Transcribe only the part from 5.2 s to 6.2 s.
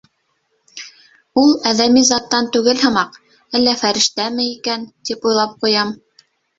уйлап ҡуям.